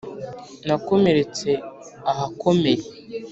[0.67, 1.49] Nakomeretse
[2.11, 2.83] ahakomeye